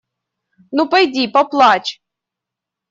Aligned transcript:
Ну 0.75 0.83
пойди, 0.91 1.23
поплачь! 1.35 1.91